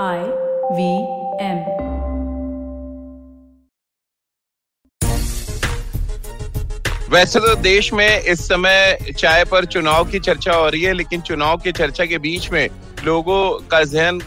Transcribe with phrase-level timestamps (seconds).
[0.00, 0.20] I
[0.72, 0.84] V
[1.38, 1.58] M.
[7.10, 11.20] वैसे तो देश में इस समय चाय पर चुनाव की चर्चा हो रही है, लेकिन
[11.20, 12.68] चुनाव की चर्चा के बीच में
[13.04, 14.20] लोगों का जहन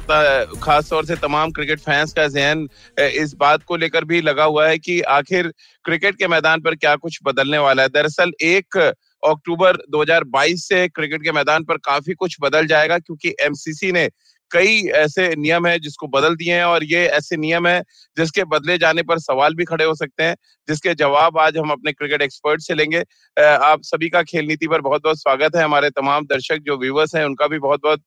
[0.63, 2.67] खास तौर से तमाम क्रिकेट फैंस का जहन
[2.99, 5.51] इस बात को लेकर भी लगा हुआ है कि आखिर
[5.85, 11.23] क्रिकेट के मैदान पर क्या कुछ बदलने वाला है दरअसल एक अक्टूबर 2022 से क्रिकेट
[11.23, 14.07] के मैदान पर काफ़ी कुछ बदल जाएगा, क्योंकि एमसीसी ने
[14.51, 17.81] कई ऐसे नियम है जिसको बदल दिए हैं और ये ऐसे नियम है
[18.17, 20.35] जिसके बदले जाने पर सवाल भी खड़े हो सकते हैं,
[20.67, 23.03] जिसके जवाब आज हम अपने क्रिकेट एक्सपर्ट से लेंगे।
[23.37, 27.15] आप सभी का खेल नीति पर बहुत बहुत स्वागत है। हमारे तमाम दर्शक जो व्यूवर्स
[27.15, 28.01] हैं, उनका भी बहुत बहुत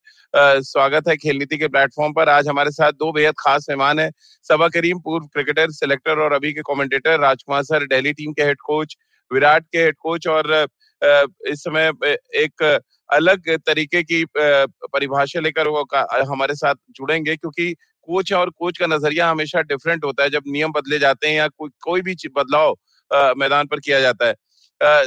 [0.65, 4.09] स्वागत है खेल नीति के प्लेटफॉर्म पर। आज हमारे साथ दो बेहद खास मेहमान है,
[4.49, 8.57] सबा करीम, पूर्व क्रिकेटर, सिलेक्टर और अभी के commentator, Rajkumar sir, Delhi team के हेड
[8.65, 8.95] कोच,
[9.31, 10.67] विराट के हेड कोच और
[11.01, 11.91] इस समय
[12.35, 12.63] एक
[13.09, 15.85] अलग तरीके की परिभाषा लेकर वो
[16.31, 17.73] हमारे साथ जुड़ेंगे क्योंकि
[18.07, 21.47] कोच और कोच का नज़रिया हमेशा डिफरेंट होता है। जब नियम बदले जाते हैं या
[21.47, 22.75] कोई कोई भी बदलाव
[23.37, 24.33] मैदान पर किया जाता है।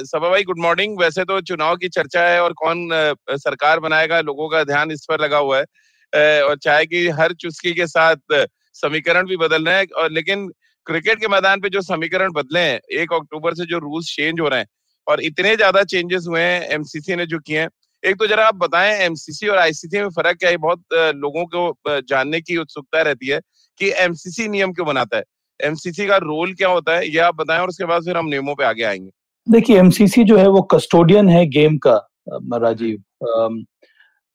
[0.04, 2.88] सभा भाई, गुड मॉर्निंग। वैसे तो चुनाव की चर्चा है और कौन
[3.32, 7.72] सरकार बनाएगा, लोगों का ध्यान इस पर लगा हुआ है। और चाहे कि हर चुस्की
[7.72, 10.48] के साथ समीकरण भी बदल रहे हैं और लेकिन
[10.86, 14.48] क्रिकेट के मैदान पे जो समीकरण बदले हैं, एक अक्टूबर से जो रूल्स चेंज हो
[14.48, 14.66] रहे हैं
[15.06, 17.68] और इतने ज़्यादा चेंजेस हुए हैं एमसीसी ने जो किए हैं।
[18.02, 20.56] एक तो जरा आप बताएँ एमसीसी और आईसीसी में फ़र्क क्या है?
[20.58, 20.82] बहुत
[21.16, 23.40] लोगों को जानने की उत्सुकता रहती है
[23.80, 25.24] कि एमसीसी नियम क्यों बनाता है?
[25.60, 27.08] एमसीसी का रोल क्या होता है?
[27.08, 29.10] ये आप बताएँ और उसके बाद फिर हम नियमों पे आगे आएँगे।
[29.46, 31.94] देखिए एमसीसी जो है वो कस्टोडियन है गेम का
[32.54, 33.64] राजीव।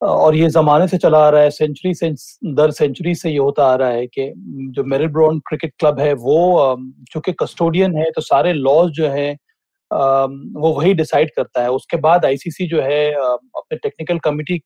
[0.01, 2.09] और ये जमाने से चला आ रहा है सेंचुरी से,
[2.45, 4.31] दर सेंचुरी से ये होता आ रहा है कि
[4.75, 5.09] जो मेरिल
[5.47, 6.75] क्रिकेट क्लब है वो
[7.11, 9.35] चूँकि कस्टोडियन है तो सारे लॉज जो है
[9.91, 14.61] वो वही डिसाइड करता है। उसके बाद आईसीसी जो है अपने टेक्निकल कमिटी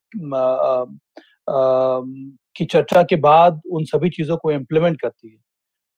[2.55, 5.37] की चर्चा के बाद उन सभी चीज़ों को इम्प्लीमेंट करती है।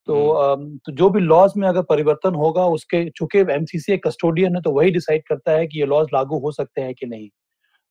[0.08, 4.62] तो, तो जो भी लॉज में अगर परिवर्तन होगा उसके चूँकि एमसीसी एक कस्टोडियन है
[4.62, 7.28] तो वही डिसाइड करता है कि ये लॉज लागू हो सकते हैं कि नहीं।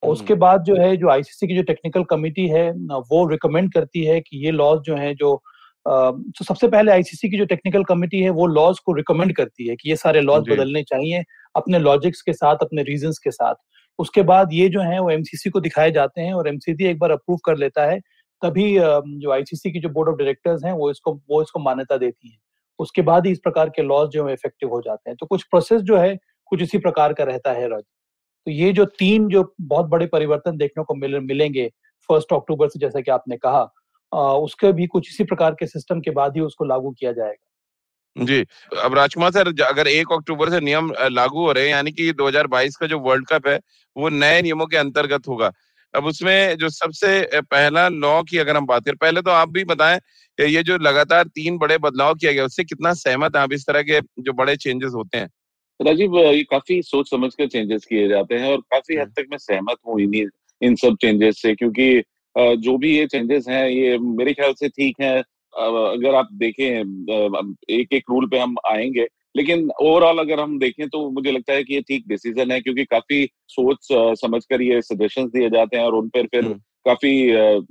[0.03, 2.69] उसके बाद जो है जो आईसीसी की जो टेक्निकल कमिटी है
[3.09, 5.41] वो रिकमेंड करती है कि ये लॉज जो है जो
[5.85, 9.75] तो सबसे पहले आईसीसी की जो टेक्निकल कमेटी है वो लॉज को रिकमेंड करती है
[9.75, 11.23] कि ये सारे लॉज बदलने चाहिए
[11.55, 13.55] अपने लॉजिक्स के साथ अपने रीजंस के साथ।
[13.99, 17.11] उसके बाद ये जो है वो एमसीसी को दिखाए जाते हैं और एमसीसी एक बार
[17.11, 17.99] अप्रूव कर लेता है।
[18.41, 22.29] तभी जो आईसीसी की जो बोर्ड ऑफ़ डायरेक्टर्स हैं वो इसको वो इसको मान्यता देती
[22.29, 22.37] है।
[22.79, 25.43] उसके बाद ही इस प्रकार के लॉज जो है इफ़ेक्टिव हो जाते हैं। तो कुछ
[25.43, 26.15] प्रोसेस जो है
[26.51, 27.91] कुछ इसी प्रकार का रहता है राज़ी।
[28.47, 31.67] तो ये जो तीन जो बहुत बड़े परिवर्तन देखने को मिल, मिलेंगे
[32.09, 33.63] फ़र्स्ट अक्टूबर से जैसा कि आपने कहा
[34.13, 37.49] उसके भी कुछ इसी प्रकार के सिस्टम के बाद ही उसको लागू किया जाएगा।
[38.15, 38.45] जी
[38.83, 42.75] अब राजकुमार सर अगर एक अक्टूबर से नियम लागू हो रहे हैं यानी कि 2022
[42.75, 43.59] का जो वर्ल्ड कप है
[43.95, 45.51] वो नए नियमों के अंतर्गत होगा।
[45.93, 49.63] अब उसमें जो सबसे पहला लॉ की अगर हम बात करें पहले तो आप भी
[49.63, 49.99] बताएँ
[50.37, 53.81] ये जो लगातार तीन बड़े बदलाव किया गया उससे कितना सहमत है आप इस तरह
[53.81, 55.29] के जो बड़े चेंजेस होते हैं?
[55.79, 59.37] राजीव ये काफ़ी सोच समझ कर चेंजेस किए जाते हैं और काफ़ी हद तक मैं
[59.37, 60.01] सहमत हूँ
[60.61, 62.03] इन सब चेंजेस से क्योंकि
[62.35, 65.17] जो भी ये चेंजेस हैं ये मेरे ख्याल से ठीक है।
[65.53, 66.65] अगर आप देखें
[67.69, 71.63] एक एक रूल पे हम आएँगे लेकिन ओवरऑल अगर हम देखें तो मुझे लगता है
[71.63, 73.87] कि ये ठीक डिसीज़न है क्योंकि काफ़ी सोच
[74.19, 76.47] समझ कर ये सजेशन दिए जाते हैं और उन पर फिर
[76.85, 77.13] काफ़ी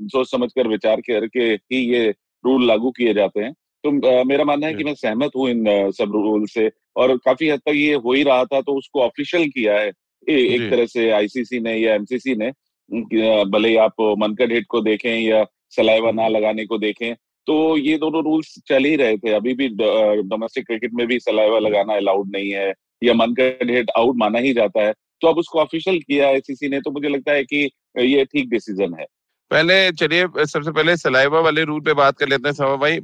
[0.08, 2.08] सोच समझ कर विचार करके ही ये
[2.44, 3.52] रूल लागू किए जाते हैं।
[3.84, 7.60] तो मेरा मानना है कि मैं सहमत हूँ इन सब रूल से और काफ़ी हद
[7.60, 9.88] तक ये हो ही रहा था तो उसको ऑफिशियल किया है
[10.28, 12.50] एक तरह से आईसीसी ने या एमसीसी ने।
[12.92, 15.44] भले ही आप मनकट हिट को देखें या
[15.76, 17.14] सलाइवा ना लगाने को देखें
[17.46, 21.58] तो ये दोनों रूल्स चल ही रहे थे। अभी भी डोमेस्टिक क्रिकेट में भी सलाइवा
[21.58, 22.72] लगाना अलाउड नहीं है
[23.04, 24.92] या मनकट हिट आउट माना ही जाता है
[25.22, 28.94] तो अब उसको ऑफिशियल किया आईसीसी ने तो मुझे लगता है कि ये ठीक डिसीज़न
[29.00, 29.06] है।
[29.50, 32.98] पहले चलिए, सबसे पहले सलाइवा वाले रूल पे बात कर लेते हैं। सवा भाई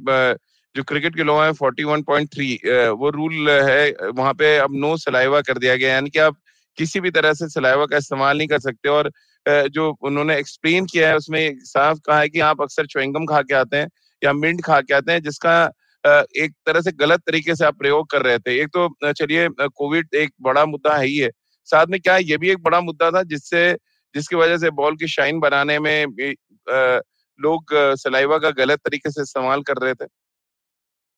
[0.75, 5.57] जो क्रिकेट के लॉ है 41.3 वो रूल है, वहाँ पे अब नो सलाइवा कर
[5.57, 6.37] दिया गया यानी कि आप
[6.77, 9.11] किसी भी तरह से सलाइवा का इस्तेमाल नहीं कर सकते और
[9.71, 13.55] जो उन्होंने एक्सप्लेन किया है, उसमें साफ़ कहा है कि आप अक्सर च्वेंगम खा के
[13.55, 13.87] आते हैं
[14.21, 15.63] या मिंट खा के आते हैं, जिसका
[16.37, 20.15] एक तरह से गलत तरीके से आप प्रयोग कर रहे थे। एक तो चलिए कोविड
[20.15, 21.29] एक बड़ा मुद्दा है ही है।
[21.67, 23.73] साथ में क्या ये भी एक बड़ा मुद्दा था जिससे,
[24.15, 26.05] जिसकी वजह से बॉल की शाइन बनाने में
[27.39, 30.05] लोग सलाइवा का गलत तरीके से इस्तेमाल कर रहे थे?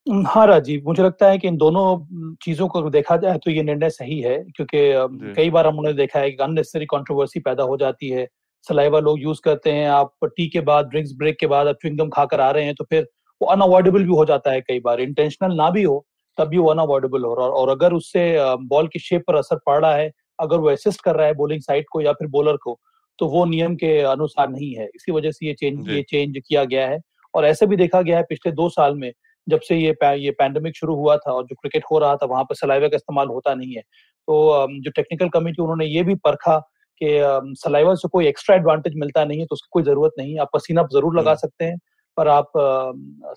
[0.07, 3.89] हाँ राजीव मुझे लगता है कि इन दोनों चीज़ों को देखा जाए तो ये निर्णय
[3.89, 8.27] सही है क्योंकि कई बार हमने देखा है कि अननेसेसरी कंट्रोवर्सी पैदा हो जाती है।
[8.67, 12.09] सलाइवा लोग यूज़ करते हैं आप टी के बाद ड्रिंक्स ब्रेक के बाद आप च्विंगम
[12.09, 13.07] खाकर आ रहे हैं तो फिर
[13.41, 16.05] वो अनअवॉइडेबल भी हो जाता है कई बार। इंटेंशनल ना भी हो
[16.37, 19.59] तब भी वो अनअवॉइडेबल हो रहा है और अगर उससे बॉल की शेप पर असर
[19.65, 22.57] पड़ रहा है अगर वो असिस्ट कर रहा है बॉलिंग साइड को या फिर बॉलर
[22.57, 22.79] को
[23.19, 26.63] तो वो नियम के अनुसार नहीं है। इसी वजह से ये चेंज ये चेंज किया
[26.65, 26.99] गया है
[27.33, 29.11] और ऐसे भी देखा गया है पिछले दो साल में
[29.47, 32.43] जब से ये ये पैंडेमिक शुरू हुआ था और जो क्रिकेट हो रहा था वहाँ
[32.43, 36.57] पर सलाइवा का इस्तेमाल होता नहीं है। तो जो टेक्निकल कमेटी उन्होंने ये भी परखा
[37.01, 37.17] कि
[37.59, 40.87] सलाइवा से कोई एक्स्ट्रा एडवांटेज मिलता नहीं है तो उसकी कोई ज़रूरत नहीं आप पसीना
[40.93, 41.77] ज़रूर लगा हम्म। सकते हैं
[42.17, 42.51] पर आप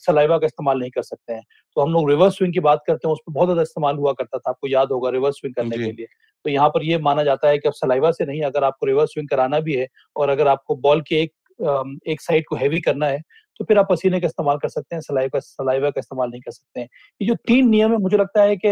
[0.00, 1.42] सलाइवा का इस्तेमाल नहीं कर सकते हैं।
[1.76, 4.12] तो हम लोग रिवर्स स्विंग की बात करते हैं उस पर बहुत ज़्यादा इस्तेमाल हुआ
[4.12, 6.06] करता था आपको याद होगा रिवर्स स्विंग करने के लिए।
[6.44, 9.10] तो यहाँ पर ये माना जाता है कि अब सलाइवा से नहीं अगर आपको रिवर्स
[9.10, 9.86] स्विंग कराना भी है
[10.16, 11.32] और अगर आपको बॉल के एक
[12.08, 13.20] एक साइड को हैवी करना है
[13.58, 16.50] तो फिर आप पसीने का इस्तेमाल कर सकते हैं सलाइवा सलाइवा का इस्तेमाल नहीं कर
[16.50, 16.88] सकते हैं।
[17.20, 18.68] ये जो तीन नियम है मुझे लगता है कि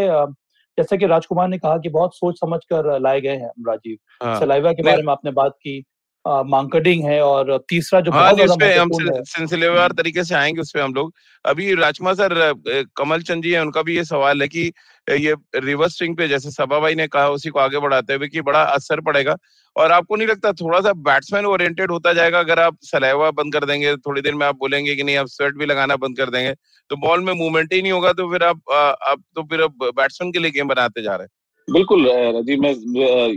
[0.77, 4.39] जैसा कि राजकुमार ने कहा कि बहुत सोच समझ कर लाए गए हैं राजीव। हाँ,
[4.39, 5.83] सलाइवा के बारे में आपने बात की
[6.25, 8.89] मार्केटिंग है और तीसरा जो हाँ, बहुत ज़्यादा हम
[9.25, 11.13] सिलसिलेवार तरीके से आएँगे उस पर हम लोग।
[11.45, 14.71] अभी राजकुमार सर कमल चंद जी है उनका भी ये सवाल है कि
[15.07, 18.41] ये रिवर्स स्विंग पे जैसे सभा भाई ने कहा उसी को आगे बढ़ाते हुए कि
[18.41, 19.35] बड़ा असर पड़ेगा।
[19.75, 22.39] और आपको नहीं लगता थोड़ा सा बैट्समैन ओरिएंटेड होता जाएगा?
[22.39, 25.55] अगर आप सलाइवा बंद कर देंगे थोड़ी देर में आप बोलेंगे कि नहीं आप स्वेट
[25.55, 26.53] भी लगाना बंद कर देंगे
[26.89, 30.31] तो बॉल में मूवमेंट ही नहीं होगा तो फिर आप आप तो फिर अब बैट्समैन
[30.31, 32.71] के लिए गेम बनाते जा रहे हैं। बिल्कुल राजीव मैं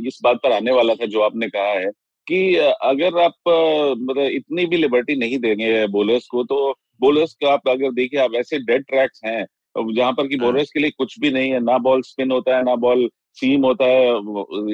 [0.08, 1.90] इस बात पर आने वाला था जो आपने कहा है
[2.28, 3.34] कि अगर आप
[3.98, 8.34] मतलब इतनी भी लिबर्टी नहीं देंगे बोलर्स को तो बोलर्स का आप अगर देखिए आप
[8.34, 9.46] ऐसे डेड ट्रैक्स हैं
[9.94, 12.56] जहाँ पर कि बोलर्स हाँ। के लिए कुछ भी नहीं है ना बॉल स्पिन होता
[12.56, 14.10] है ना बॉल सीम होता है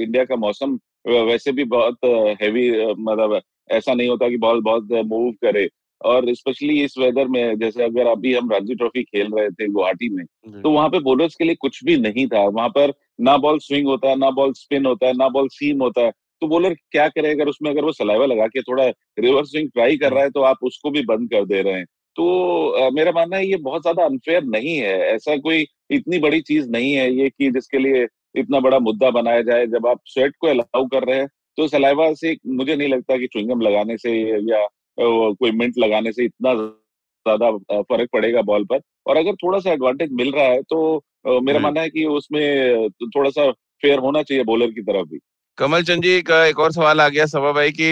[0.02, 1.98] इंडिया का मौसम वैसे भी बहुत
[2.42, 3.40] हैवी मतलब
[3.70, 5.68] ऐसा नहीं होता कि बॉल बहुत मूव करे।
[6.04, 10.08] और स्पेशली इस वेदर में जैसे अगर अभी हम रणजी ट्रॉफी खेल रहे थे गुवाहाटी
[10.08, 10.24] में
[10.62, 13.86] तो वहाँ पे बोलर्स के लिए कुछ भी नहीं था। वहाँ पर ना बॉल स्विंग
[13.86, 17.06] होता है ना बॉल स्पिन होता है ना बॉल सीम होता है। तो बॉलर क्या
[17.08, 17.30] करे?
[17.30, 18.86] अगर उसमें अगर वो सलाइवा लगा के थोड़ा
[19.18, 21.84] रिवर्स स्विंग ट्राई कर रहा है तो आप उसको भी बंद कर दे रहे हैं।
[22.16, 26.68] तो मेरा मानना है ये बहुत ज़्यादा अनफेयर नहीं है। ऐसा कोई इतनी बड़ी चीज़
[26.70, 28.06] नहीं है ये कि जिसके लिए
[28.36, 31.28] इतना बड़ा मुद्दा बनाया जाए। जब आप स्वेट को अलाउ कर रहे हैं
[31.58, 34.12] तो सलाइवा से मुझे नहीं लगता कि चुंगम लगाने से
[34.50, 34.66] या
[34.98, 37.50] कोई मिंट लगाने से इतना ज़्यादा
[37.82, 40.78] फ़र्क पड़ेगा बॉल पर। और अगर थोड़ा सा एडवांटेज मिल रहा है तो
[41.26, 43.50] मेरा हम्म। मानना है कि उसमें थोड़ा सा
[43.82, 45.18] फेयर होना चाहिए बॉलर की तरफ़ भी।
[45.58, 47.88] कमल चंद जी का एक और सवाल आ गया सभा भाई की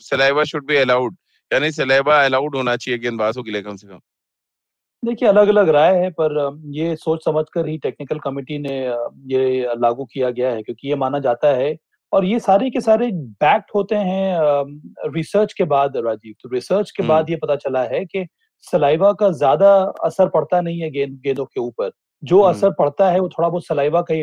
[0.00, 1.16] सलाइवा शुड बी अलाउड
[1.50, 4.00] यानी सलाइवा अलाउड होना चाहिए गेंदबाजों के लिए कम से कम?
[5.02, 6.36] देखिए अलग अलग राय है पर
[6.74, 8.76] ये सोच समझकर ही टेक्निकल कमेटी ने
[9.32, 11.76] ये लागू किया गया है क्योंकि ये माना जाता है
[12.12, 13.10] और ये सारे के सारे
[13.42, 18.04] बैक्ट होते हैं रिसर्च के बाद राजीव। तो रिसर्च के बाद ये पता चला है
[18.04, 18.26] कि
[18.66, 19.72] सलाइवा का ज़्यादा
[20.04, 21.90] असर पड़ता नहीं है गेंद गेंदों के ऊपर।
[22.22, 24.22] जो हम्म। असर पड़ता है वो थोड़ा बहुत सलाइवा का ही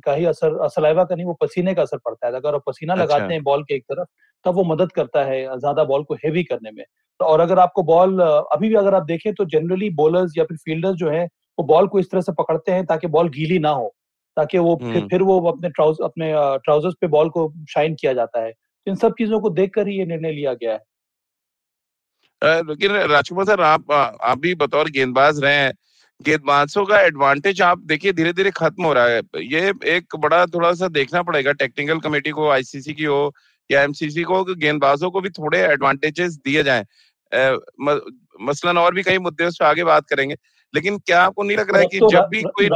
[0.00, 2.92] का ही असर सलाइवा का नहीं वो पसीने का असर पड़ता है अगर आप पसीना
[2.92, 4.08] अच्छा। लगाते हैं बॉल के एक तरफ़
[4.44, 6.84] तब वो मदद करता है ज़्यादा बॉल को हेवी करने में
[7.20, 10.56] तो और अगर आपको बॉल अभी भी अगर आप देखें तो जनरली बॉलर्स या फिर
[10.56, 11.24] फील्डर्स जो है
[11.58, 13.94] वो बॉल को इस तरह से पकड़ते हैं ताकि बॉल गीली ना हो
[14.36, 16.32] ताकि वो फिर हम्म। फिर वो अपने ट्राउज अपने
[16.64, 19.98] ट्राउजर्स पे बॉल को शाइन किया जाता है तो इन सब चीज़ों को देखकर ही
[19.98, 25.72] ये निर्णय लिया गया है लेकिन राजकुमार सर आप आप भी बतौर गेंदबाज रहे हैं
[26.20, 30.72] गेंदबाजों का एडवांटेज आप देखिए धीरे धीरे खत्म हो रहा है। ये एक बड़ा थोड़ा
[30.72, 33.34] सा देखना पड़ेगा टेक्निकल कमेटी को आईसीसी की हो
[33.70, 36.84] या एमसीसी को गेंदबाजों को भी थोड़े एडवांटेजेस दिए जाएँ।
[38.40, 40.36] मसलन और भी कई मुद्दे उस पर आगे बात करेंगे।
[40.74, 42.68] लेकिन क्या आपको नहीं लग रहा है कि तो जब भी कोई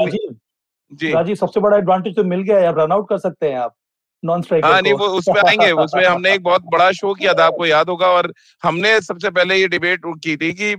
[0.92, 3.58] जी। राजीव सबसे बड़ा एडवांटेज तो मिल गया है आप रन आउट कर सकते हैं
[3.58, 3.75] आप
[4.22, 7.44] नॉन स्ट्राइकर हाँ नहीं वो उसमें आएँगे उसमें हमने एक बहुत बड़ा शो किया था
[7.44, 8.32] आपको याद होगा और
[8.62, 10.75] हमने सबसे पहले ये डिबेट की थी कि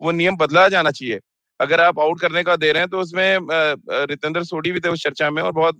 [0.00, 1.20] वो नियम बदला जाना चाहिए।
[1.60, 3.38] अगर आप आउट करने का दे रहे हैं तो उसमें
[4.06, 5.78] रितेंद्र सोडी भी थे उस चर्चा में और बहुत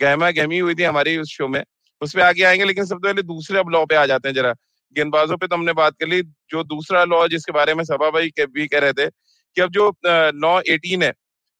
[0.00, 1.62] गहमा गहमी हुई थी हमारी उस शो में।
[2.02, 4.54] उस पर आगे आएँगे, लेकिन सबसे पहले दूसरे अब लॉ पे आ जाते हैं जरा।
[4.96, 8.30] गेंदबाजों पे तो हमने बात कर ली। जो दूसरा लॉ जिसके बारे में सभा भाई
[8.40, 11.12] भी कह रहे थे कि अब जो लॉ एटीन है,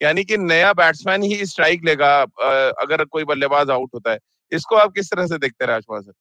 [0.02, 2.20] यानी कि नया बैट्समैन ही स्ट्राइक लेगा
[2.82, 4.18] अगर कोई बल्लेबाज आउट होता है।
[4.52, 6.12] इसको आप किस तरह से देखते हैं राजपाल सर?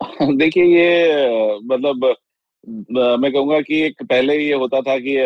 [0.36, 2.14] देखिए, ये मतलब
[2.64, 5.16] मैं कहूँगा कि एक पहले ये होता था कि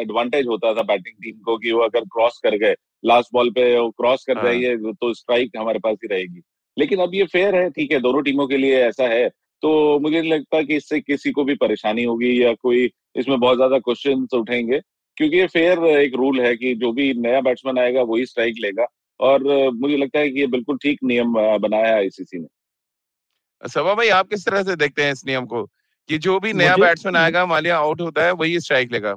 [0.00, 3.78] एडवांटेज होता था बैटिंग टीम को कि वो अगर क्रॉस कर गए लास्ट बॉल पे
[3.78, 6.40] वो क्रॉस कर हाँ। है तो स्ट्राइक हमारे पास ही रहेगी।
[6.76, 9.28] लेकिन अब ये फेयर है ठीक है दोनों टीमों के लिए ऐसा है
[9.62, 13.56] तो मुझे नहीं लगता कि इससे किसी को भी परेशानी होगी या कोई इसमें बहुत
[13.56, 14.80] ज़्यादा क्वेश्चन उठेंगे
[15.16, 18.86] क्योंकि ये फेयर एक रूल है कि जो भी नया बैट्समैन आएगा वही स्ट्राइक लेगा
[19.20, 19.42] और
[19.74, 24.28] मुझे लगता है कि ये बिल्कुल ठीक नियम बनाया है आईसीसी ने। सभा भाई आप
[24.28, 25.66] किस तरह से देखते हैं इस नियम को?
[26.08, 29.14] कि जो भी नया बैट्समैन आएगा मालिया आउट होता है वही स्ट्राइक लेगा।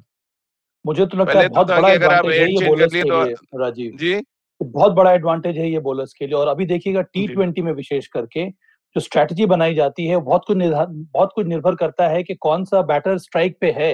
[0.85, 3.59] मुझे तो लगता है तो बहुत तो बड़ा अगर आप एड चेंज कर लिए तो
[3.59, 4.21] राजीव। जी?
[4.61, 8.07] बहुत बड़ा एडवांटेज है ये बॉलर्स के लिए और अभी देखिएगा टी ट्वेंटी में विशेष
[8.07, 12.63] करके जो स्ट्रेटजी बनाई जाती है बहुत कुछ बहुत कुछ निर्भर करता है कि कौन
[12.65, 13.91] सा बैटर स्ट्राइक पे है।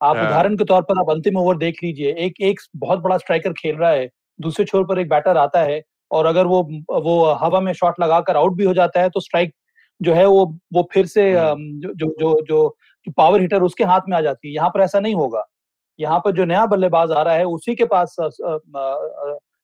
[0.00, 3.16] आप हाँ। उदाहरण के तौर पर आप अंतिम ओवर देख लीजिए एक एक बहुत बड़ा
[3.18, 7.24] स्ट्राइकर खेल रहा है दूसरे छोर पर एक बैटर आता है और अगर वो वो
[7.40, 9.52] हवा में शॉट लगाकर आउट भी हो जाता है तो स्ट्राइक
[10.00, 14.00] जो है वो वो फिर से हाँ। जो जो जो जो पावर हिटर उसके हाथ
[14.08, 15.44] में आ जाती है। यहाँ पर ऐसा नहीं होगा।
[15.98, 18.16] यहाँ पर जो नया बल्लेबाज आ रहा है उसी के पास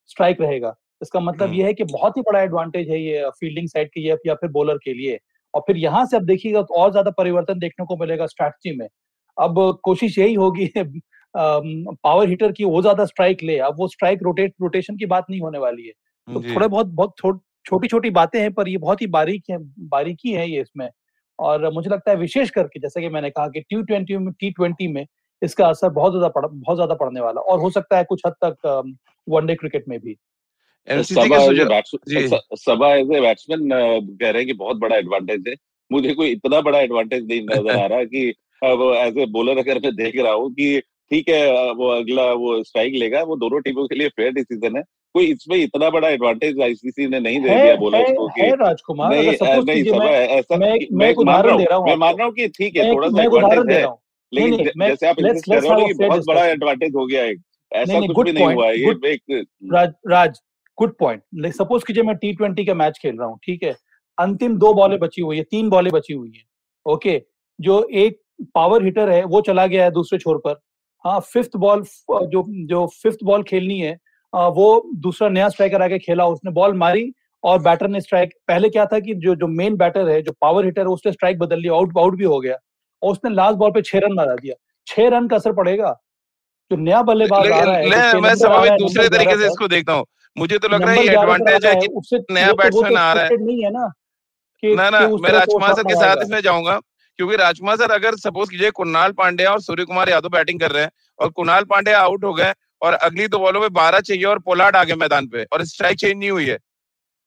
[0.09, 3.89] स्ट्राइक रहेगा। इसका मतलब यह है कि बहुत ही बड़ा एडवांटेज है ये फील्डिंग साइड
[3.93, 5.19] के लिए या फिर बॉलर के लिए।
[5.53, 8.87] और फिर यहाँ से अब देखिएगा तो और ज़्यादा परिवर्तन देखने को मिलेगा स्ट्रैटेजी में।
[9.37, 10.71] अब कोशिश यही होगी
[11.35, 15.41] पावर हिटर की वो ज़्यादा स्ट्राइक ले। अब वो स्ट्राइक रोटेट रोटेशन की बात नहीं
[15.41, 15.91] होने वाली है।
[16.27, 17.13] तो। थोड़े बहुत बहुत
[17.65, 19.57] छोटी छोटी बातें हैं पर ये बहुत ही बारीक है
[19.89, 20.89] बारीकी है ये इसमें।
[21.39, 24.51] और मुझे लगता है विशेष करके जैसे कि मैंने कहा कि टी ट्वेंटी में टी
[24.51, 25.05] ट्वेंटी में
[25.41, 28.33] इसका असर बहुत ज़्यादा पड़, बहुत ज़्यादा पड़ने वाला और हो सकता है कुछ हद
[28.43, 28.93] तक
[29.27, 30.17] वनडे क्रिकेट में भी।
[30.87, 34.53] MCC Saba as a batsman जी। स- सबा एज ए बैट्समैन कह रहे हैं कि
[34.53, 35.55] बहुत बड़ा एडवांटेज है।
[35.91, 38.29] मुझे कोई इतना बड़ा एडवांटेज नहीं नज़र आ रहा कि
[38.63, 40.79] अब एज ए बॉलर अगर मैं देख रहा हूँ कि
[41.11, 44.83] ठीक है वो अगला वो स्ट्राइक लेगा वो दोनों टीमों के लिए फेयर डिसीज़न है।
[45.15, 47.75] कोई इसमें इतना बड़ा एडवांटेज आईसीसी ने नहीं दे दिया है
[48.29, 49.27] कि राजकुमार नहीं
[49.99, 52.75] मैं ऐसा मैं उदाहरण रहा दे हूँ रहा हूँ मैं मान रहा हूँ कि ठीक
[52.77, 53.97] है थोड़ा सा एडवांटेज है हूँ।
[54.33, 57.33] लेकिन जैसे आप लेट्स इंसिस्ट कर रहे हो कि बहुत बड़ा एडवांटेज हो गया है
[57.71, 60.39] ऐसा कुछ भी नहीं हुआ है ये एक राज राज
[60.77, 63.75] गुड पॉइंट सपोज़ कीजिए मैं टी ट्वेंटी का मैच खेल रहा हूँ ठीक है?
[64.17, 66.43] अंतिम दो बॉलें बची हुई है तीन बॉलें बची हुई है
[66.85, 67.21] ओके?
[67.59, 68.19] जो एक
[68.55, 70.59] पावर हिटर है वो चला गया है दूसरे छोर पर।
[71.05, 73.97] हाँ फिफ्थ बॉल जो जो फिफ्थ बॉल खेलनी है
[74.35, 77.11] वो दूसरा नया स्ट्राइकर आके खेला उसने बॉल मारी
[77.43, 80.65] और बैटर ने स्ट्राइक पहले क्या था कि जो जो मेन बैटर है जो पावर
[80.65, 82.55] हिटर है उसने स्ट्राइक बदल लिया आउट आउट भी हो गया
[83.01, 84.55] और उसने लास्ट बॉल पे छह रन मारा दिया।
[84.87, 85.91] छह रन का असर पड़ेगा?
[86.71, 90.05] जो नया बल्लेबाज आ रहा है मैं स्वाभाविक दूसरे तरीके से इसको देखता हूँ।
[90.37, 93.11] मुझे तो लग रहा है एडवांटेज है कि उससे नया वो तो तो बैट्समैन आ
[93.13, 93.87] रहा है। नहीं है ना
[94.63, 96.79] कि ना ना मैं वो राजकुमार सर के साथ इसमें जाऊँगा
[97.19, 100.83] क्योंकि राजकुमार सर अगर सपोज़ कीजिए कुणाल पांड्या और सूर्य कुमार यादव बैटिंग कर रहे
[100.83, 104.39] हैं और कुणाल पांड्या आउट हो गए और अगली दो बॉलों में बारह चाहिए और
[104.41, 106.57] पोलार्ड आगे मैदान पे और स्ट्राइक चेंज नहीं हुई है।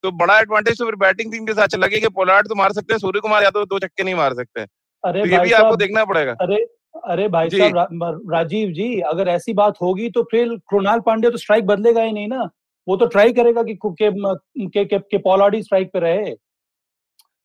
[0.03, 2.73] तो बड़ा एडवांटेज तो फिर बैटिंग टीम के साथ चला गया कि पोलार्ड तो मार
[2.73, 4.61] सकते हैं सूर्य कुमार यादव दो छक्के नहीं मार सकते।
[5.03, 6.65] अरे तो ये भी आपको देखना पड़ेगा। अरे
[7.05, 11.29] अरे भाई जी। साहब रा, राजीव जी अगर ऐसी बात होगी तो फिर कृणाल पांडे
[11.29, 12.49] तो स्ट्राइक बदलेगा ही नहीं ना।
[12.87, 16.33] वो तो ट्राई करेगा कि के के, के, के पॉलार्डी स्ट्राइक पे रहे।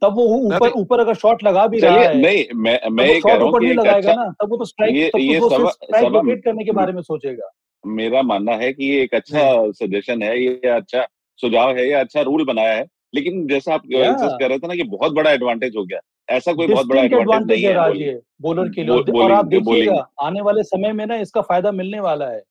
[0.02, 3.20] तब वो ऊपर ऊपर अगर शॉट लगा भी रहा है नहीं मैं मैं ये कह
[3.20, 5.20] शॉट रहा हूँ ऊपर कि नहीं लगाएगा अच्छा ना तब वो तो स्ट्राइक ये तब
[5.20, 7.50] ये तो वो सिर्फ़ सभा स्ट्राइक सभा करने के बारे में सोचेगा।
[7.86, 11.06] मेरा मानना है कि ये एक अच्छा सजेशन है ये अच्छा
[11.40, 14.82] सुझाव है ये अच्छा रूल बनाया है। लेकिन जैसा आप कर रहे थे ना कि
[14.90, 15.98] बहुत बड़ा एडवांटेज हो गया
[16.28, 20.62] ऐसा कोई बहुत बड़ा एडवांटेज नहीं है। बॉलर के लिए। और, आप देखिएगा आने वाले
[20.62, 22.42] समय में ना इसका फ़ायदा मिलने वाला है।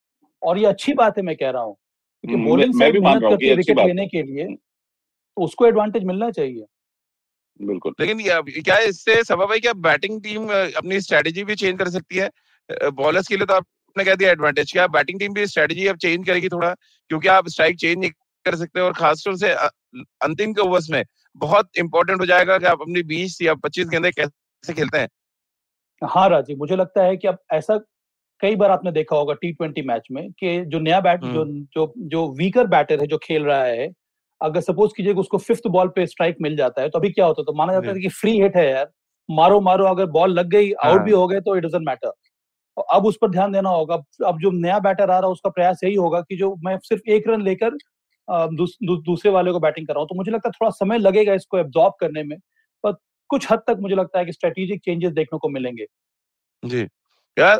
[0.41, 1.75] और ये अच्छी बात है मैं कह रहा हूँ
[2.23, 4.45] क्योंकि बॉलिंग मैं भी मान रहा हूँ करती कि है अच्छी विकेट लेने के लिए
[4.45, 6.65] तो उसको एडवांटेज मिलना चाहिए।
[7.59, 11.89] बिल्कुल। लेकिन ये क्या इससे सभा भाई क्या बैटिंग टीम अपनी स्ट्रेटेजी भी चेंज कर
[11.89, 12.29] सकती है?
[12.93, 13.59] बॉलर्स के लिए तो
[13.93, 16.73] आपने कह दिया एडवांटेज क्या बैटिंग टीम भी स्ट्रेटेजी अब चेंज करेगी थोड़ा
[17.09, 18.09] क्योंकि आप स्ट्राइक चेंज नहीं
[18.45, 19.51] कर सकते और खासतौर से
[20.23, 21.03] अंतिम के ओवर्स में
[21.37, 25.07] बहुत इंपॉर्टेंट हो जाएगा कि आप अपनी बीस या पच्चीस गेंदे कैसे खेलते हैं।
[26.01, 27.77] हाँ राजीव मुझे लगता है कि अब ऐसा
[28.41, 31.63] कई बार आपने देखा होगा टी ट्वेंटी मैच में कि जो नया बैट जो हम्म।
[31.73, 33.87] जो जो वीकर बैटर है जो खेल रहा है
[34.41, 37.41] अगर सपोज़ कीजिए उसको फिफ्थ बॉल पे स्ट्राइक मिल जाता है तो अभी क्या होता
[37.41, 37.45] है?
[37.45, 38.91] तो माना जाता है कि फ्री हिट है यार
[39.29, 42.11] मारो मारो अगर बॉल लग गई आउट भी हाँ हो गए तो इट डजेंट मैटर
[42.77, 45.83] अब उस पर ध्यान देना होगा। अब जो नया बैटर आ रहा है उसका प्रयास
[45.83, 47.77] यही होगा कि जो मैं सिर्फ़ एक रन लेकर
[48.27, 50.97] दूस, दू, दूसरे वाले को बैटिंग कर रहा हूँ। तो मुझे लगता है थोड़ा समय
[50.97, 52.37] लगेगा इसको एब्जॉर्ब करने में
[52.83, 52.95] पर
[53.29, 55.85] कुछ हद तक मुझे लगता है कि स्ट्रेटेजिक चेंजेस देखने को मिलेंगे।
[56.63, 56.81] जी।
[57.37, 57.57] यार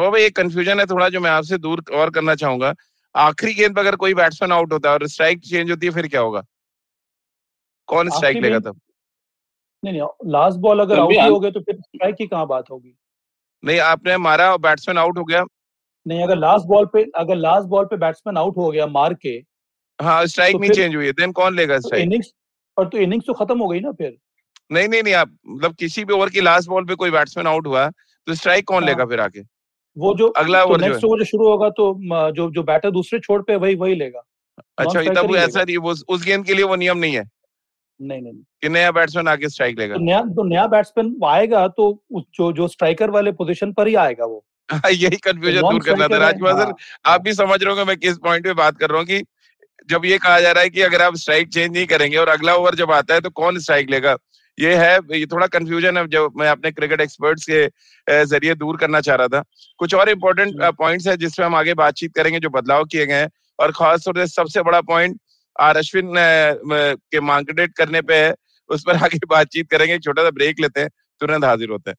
[0.00, 2.74] भाई एक कंफ्यूजन है थोड़ा जो मैं आपसे दूर और करना चाहूँगा।
[3.14, 6.06] आखिरी गेंद पर अगर कोई बैट्समैन आउट होता है और स्ट्राइक चेंज होती है फिर
[6.08, 6.42] क्या होगा?
[7.88, 8.80] कौन स्ट्राइक लेगा तब?
[9.82, 12.70] नहीं नहीं लास्ट बॉल अगर आउट ही हो गए तो फिर स्ट्राइक की कहाँ बात
[12.70, 12.94] होगी?
[13.62, 15.44] नहीं आपने मारा और बैट्समैन आउट हो गया।
[16.06, 19.30] नहीं अगर लास्ट बॉल पे अगर लास्ट बॉल पे बैट्समैन आउट हो गया मार के
[19.98, 22.32] हाँ स्ट्राइक तो नहीं चेंज हुई है देन कौन लेगा तो स्ट्राइक इनिंग्स
[22.76, 24.16] पर तो इनिंग्स तो खत्म हो गई ना फिर?
[24.70, 27.66] नहीं नहीं नहीं आप मतलब किसी भी ओवर की लास्ट बॉल पे कोई बैट्समैन आउट
[27.66, 29.40] हुआ तो स्ट्राइक कौन हाँ। लेगा फिर आके
[29.96, 31.92] वो जो अगला तो ओवर जो नेक्स्ट ओवर जो शुरू होगा तो
[32.32, 34.22] जो जो बैटर दूसरे छोड़ पे वही वही लेगा।
[34.78, 37.24] अच्छा तब ऐसा नहीं वो उस गेंद के लिए वो नियम नहीं है।
[38.02, 42.04] नहीं नहीं। कि नया बैट्समैन आके स्ट्राइक लेगा। तो नया तो नया बैट्समैन आएगा तो
[42.12, 44.44] उस- जो जो स्ट्राइकर वाले पोजीशन पर ही आएगा वो।
[44.90, 46.74] यही कंफ्यूजन दूर करना था। राजकुमार सर हाँ।
[47.06, 49.22] आप भी समझ रहे होंगे मैं किस पॉइंट पे बात कर रहा हूँ कि
[49.90, 52.54] जब ये कहा जा रहा है कि अगर आप स्ट्राइक चेंज नहीं करेंगे और अगला
[52.54, 54.16] ओवर जब आता है तो कौन स्ट्राइक लेगा?
[54.60, 57.66] ये है ये थोड़ा कंफ्यूजन है जो मैं अपने क्रिकेट एक्सपर्ट्स के
[58.26, 59.44] ज़रिए दूर करना चाह रहा था।
[59.78, 63.30] कुछ और इम्पोर्टेंट। पॉइंट्स है जिसपे हम आगे बातचीत करेंगे जो बदलाव किए गए हैं
[63.60, 65.20] और खास तौर से सबसे बड़ा पॉइंट
[65.58, 68.34] आर अश्विन के मार्केटेट करने पे है,
[68.70, 70.88] उस पर आगे बातचीत करेंगे छोटा सा ब्रेक लेते हैं,
[71.20, 71.96] तुरंत हाजिर होते हैं।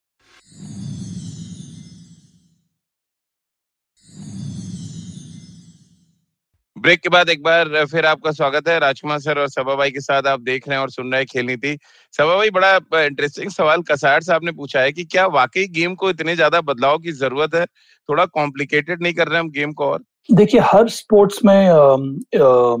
[6.76, 10.00] ब्रेक के बाद एक बार फिर आपका स्वागत है, राजकुमार सर और सभा भाई के
[10.00, 11.76] साथ आप देख रहे हैं और सुन रहे हैं खेलनी थी
[12.14, 16.10] सभा भाई, बड़ा इंटरेस्टिंग सवाल कसार साहब ने पूछा है कि क्या वाकई गेम को
[16.10, 17.64] इतने ज़्यादा बदलाव की ज़रूरत है?
[18.08, 20.02] थोड़ा कॉम्प्लिकेटेड नहीं कर रहे हम गेम को और?
[20.32, 22.76] देखिए हर स्पोर्ट्स में आ, आ,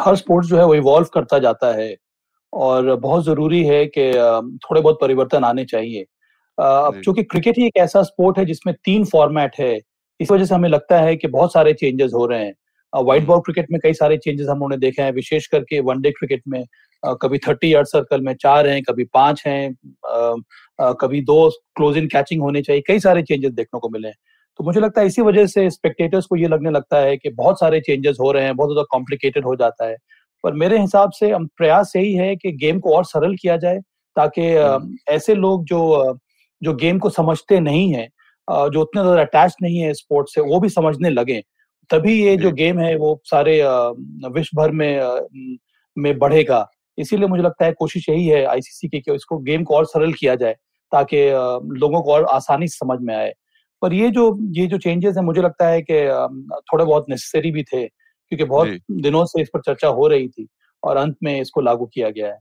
[0.00, 1.96] हर स्पोर्ट्स जो है वो इवॉल्व करता जाता है
[2.52, 4.10] और बहुत ज़रूरी है कि
[4.64, 6.02] थोड़े बहुत परिवर्तन आने चाहिए।
[6.58, 9.78] अब चूँकि क्रिकेट ही एक ऐसा स्पोर्ट है जिसमें तीन फॉर्मेट है
[10.20, 12.54] इस वजह से हमें लगता है कि बहुत सारे चेंजेस हो रहे हैं।
[12.92, 16.42] व्हाइट बॉल क्रिकेट में कई सारे चेंजेस हम उन्होंने देखे हैं विशेष करके वनडे क्रिकेट
[16.48, 16.64] में।
[17.22, 19.74] कभी थर्टी यार्ड सर्कल में चार हैं कभी पाँच हैं
[21.00, 24.16] कभी दो क्लोज इन कैचिंग होने चाहिए कई सारे चेंजेस देखने को मिले हैं।
[24.60, 27.58] तो मुझे लगता है इसी वजह से स्पेक्टेटर्स को ये लगने लगता है कि बहुत
[27.60, 29.96] सारे चेंजेस हो रहे हैं बहुत ज़्यादा कॉम्प्लिकेटेड हो जाता है।
[30.44, 33.78] पर मेरे हिसाब से हम प्रयास यही है कि गेम को और सरल किया जाए
[34.16, 36.18] ताकि हम्म। ऐसे लोग जो
[36.62, 38.06] जो गेम को समझते नहीं है
[38.48, 41.40] जो उतने ज़्यादा अटैच नहीं है स्पोर्ट्स से वो भी समझने लगे।
[41.90, 43.60] तभी ये जो गेम है वो सारे
[44.30, 45.00] विश्व भर में
[45.96, 46.66] में बढ़ेगा।
[46.98, 50.12] इसीलिए मुझे लगता है कोशिश यही है आईसीसी की कि इसको गेम को और सरल
[50.12, 50.56] किया जाए
[50.92, 51.28] ताकि
[51.80, 53.32] लोगों को और आसानी से समझ में आए।
[53.82, 56.02] पर ये जो ये जो चेंजेस है मुझे लगता है कि
[56.72, 60.46] थोड़े बहुत नेसेसरी भी थे क्योंकि बहुत दिनों से इस पर चर्चा हो रही थी
[60.82, 62.38] और अंत में इसको लागू किया गया है।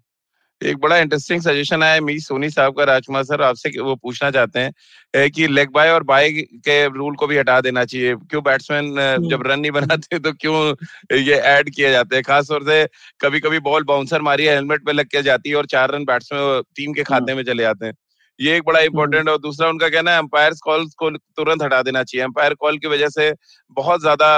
[0.61, 4.59] एक बड़ा इंटरेस्टिंग सजेशन आया मी सोनी साहब का राजकुमार सर आपसे वो पूछना चाहते
[4.59, 8.99] हैं कि लेग बाय और बाय के रूल को भी हटा देना चाहिए। क्यों बैट्समैन
[8.99, 12.23] हम्म। जब रन नहीं बनाते तो क्यों ये ऐड किया जाते हैं?
[12.23, 12.85] खास तौर से
[13.21, 16.05] कभी कभी बॉल बाउंसर मारी है हेलमेट पे लग के जाती है और चार रन
[16.05, 17.93] बैट्समैन टीम के खाते हाँ। में चले जाते हैं।
[18.39, 21.81] ये एक बड़ा इंपॉर्टेंट हम्म। और दूसरा उनका कहना है अंपायर कॉल को तुरंत हटा
[21.83, 23.31] देना चाहिए। अंपायर कॉल की वजह से
[23.77, 24.37] बहुत ज़्यादा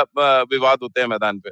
[0.52, 1.50] विवाद होते हैं मैदान पे।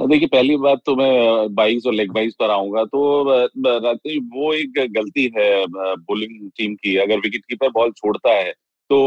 [0.00, 4.78] तो देखिए पहली बात तो मैं बाइस और लेग बाइस पर आऊँगा तो वो एक
[4.92, 8.52] गलती है बोलिंग टीम की। अगर विकेट कीपर बॉल छोड़ता है
[8.90, 8.98] तो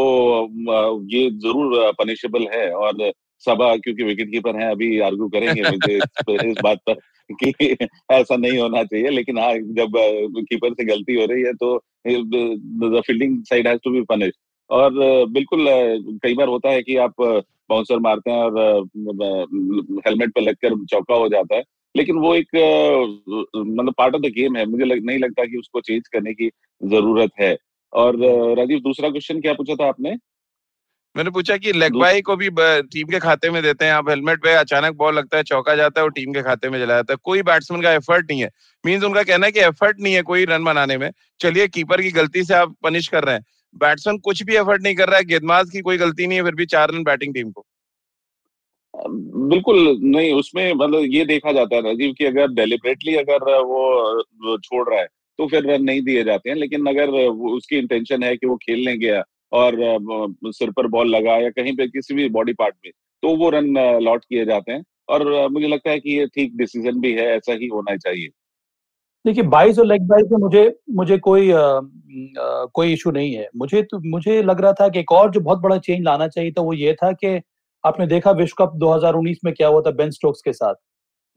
[1.11, 3.11] ये ज़रूर पनिशेबल है और
[3.41, 5.97] सभा क्योंकि विकेट कीपर हैं अभी आर्ग्यू करेंगे मुझे
[6.49, 6.99] इस बात पर
[7.31, 7.75] कि
[8.11, 9.93] ऐसा नहीं होना चाहिए। लेकिन हाँ जब
[10.49, 14.33] कीपर से गलती हो रही है तो the fielding side has to be punish
[14.69, 14.93] और
[15.29, 15.65] बिल्कुल
[16.23, 18.57] कई बार होता है कि आप बाउंसर मारते हैं और
[20.07, 21.63] हेलमेट पे लगकर चौका हो जाता है।
[21.95, 22.55] लेकिन वो एक
[23.57, 26.49] मतलब पार्ट ऑफ़ द गेम है। मुझे लग, नहीं लगता कि उसको चेंज करने की
[26.81, 27.55] ज़रूरत है।
[27.93, 28.17] और
[28.57, 30.15] राजीव दूसरा क्वेश्चन क्या पूछा था आपने?
[31.15, 32.49] मैंने पूछा कि लेग बाई को भी
[32.83, 34.09] टीम के खाते में देते हैं आप?
[34.09, 36.93] हेलमेट पे अचानक बॉल लगता है चौका जाता है और टीम के खाते में चला
[36.95, 38.49] जाता है। कोई बैट्समैन का एफर्ट नहीं है।
[38.83, 42.11] मीन्स उनका कहना है कि एफर्ट नहीं है कोई रन बनाने में। चलिए कीपर की
[42.11, 43.43] गलती से आप पनिश कर रहे हैं।
[43.75, 46.55] बैट्समैन कुछ भी एफर्ट नहीं कर रहा है। गेंदबाज की कोई गलती नहीं है फिर
[46.55, 47.65] भी चार रन बैटिंग टीम को।
[49.49, 54.87] बिल्कुल नहीं उसमें मतलब ये देखा जाता है राजीव की अगर डेलिबरेटली अगर वो छोड़
[54.89, 55.07] रहा है
[55.39, 57.09] तो फिर रन नहीं दिए जाते हैं। लेकिन अगर
[57.51, 59.77] उसकी इंटेंशन है कि वो खेलने गया और
[60.47, 62.91] सिर पर बॉल लगा या कहीं पे किसी भी बॉडी पार्ट में
[63.23, 66.99] तो वो रन लॉट किए जाते हैं। और मुझे लगता है कि ये ठीक डिसीज़न
[67.01, 68.27] भी है ऐसा ही होना चाहिए।
[69.25, 73.47] देखिए बाईस और लेग बाईस में मुझे मुझे कोई आ, आ, कोई इशू नहीं है।
[73.57, 76.51] मुझे तो मुझे लग रहा था कि एक और जो बहुत बड़ा चेंज लाना चाहिए
[76.51, 77.39] था वो ये था कि
[77.83, 80.75] आपने देखा विश्व कप 2019 में क्या हुआ था बेन स्टोक्स के साथ?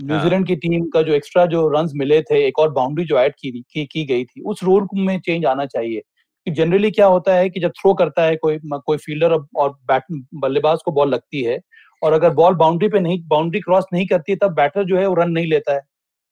[0.01, 3.33] न्यूजीलैंड की टीम का जो एक्स्ट्रा जो रन मिले थे एक और बाउंड्री जो ऐड
[3.33, 6.03] की, की की गई थी उस रूल में चेंज आना चाहिए।
[6.47, 10.03] जनरली क्या होता है कि जब थ्रो करता है कोई कोई फील्डर और बैट
[10.35, 11.59] बल्लेबाज को बॉल लगती है
[12.03, 15.07] और अगर बॉल बाउंड्री पे नहीं बाउंड्री क्रॉस नहीं करती है तब बैटर जो है
[15.07, 15.81] वो रन नहीं लेता है।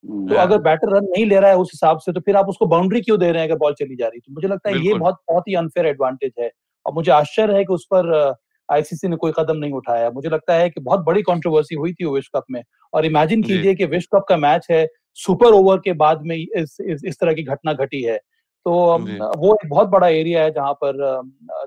[0.04, 2.66] तो अगर बैटर रन नहीं ले रहा है उस हिसाब से तो फिर आप उसको
[2.66, 4.94] बाउंड्री क्यों दे रहे हैं अगर बॉल चली जा रही तो मुझे लगता है ये
[4.94, 6.50] बहुत बहुत ही अनफेयर एडवांटेज है।
[6.86, 8.34] और मुझे आश्चर्य है कि उस पर
[8.68, 12.06] आईसीसी ने कोई कदम नहीं उठाया। मुझे लगता है कि बहुत बड़ी कंट्रोवर्सी हुई थी
[12.06, 15.92] विश्व कप में। और इमेजिन कीजिए कि विश्व कप का मैच है सुपर ओवर के
[15.92, 18.18] बाद में इस इस, इस तरह की घटना घटी है।
[18.66, 18.72] तो
[19.38, 20.96] वो एक बहुत बड़ा एरिया है जहाँ पर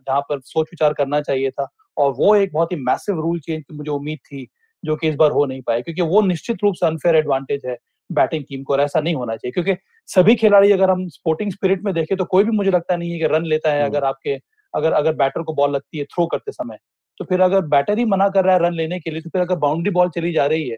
[0.08, 3.64] जहाँ पर सोच विचार करना चाहिए था और वो एक बहुत ही मैसिव रूल चेंज
[3.64, 4.48] की मुझे उम्मीद थी
[4.84, 7.78] जो कि इस बार हो नहीं पाए क्योंकि वो निश्चित रूप से अनफेयर एडवांटेज है
[8.10, 9.76] बैटिंग टीम को और ऐसा नहीं होना चाहिए क्योंकि
[10.10, 13.20] सभी खिलाड़ी अगर हम स्पोर्टिंग स्पिरिट में देखें तो कोई भी मुझे लगता नहीं है
[13.20, 14.36] कि रन लेता है अगर आपके
[14.74, 16.78] अगर अगर बैटर को बॉल लगती है थ्रो करते समय।
[17.20, 19.42] तो फिर अगर बैटर ही मना कर रहा है रन लेने के लिए तो फिर
[19.42, 20.78] अगर बाउंड्री बॉल चली जा रही है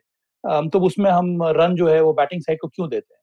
[0.70, 3.22] तो उसमें हम रन जो है वो बैटिंग साइड को क्यों देते हैं?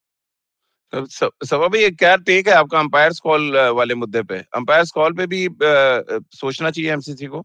[0.94, 5.46] सभा भाई क्या टेक है आपका अंपायर कॉल वाले मुद्दे पे अंपायर कॉल पे भी
[5.46, 7.42] आ, सोचना चाहिए एमसीसी को